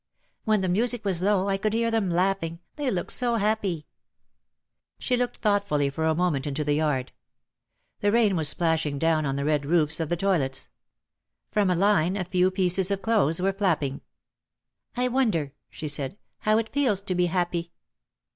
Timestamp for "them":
1.91-2.09